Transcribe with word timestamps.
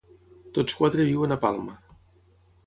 Tots 0.57 0.77
quatre 0.79 1.05
viuen 1.09 1.37
a 1.37 1.39
Palma. 1.45 1.77